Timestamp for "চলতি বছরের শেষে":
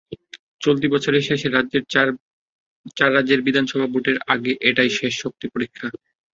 0.61-1.47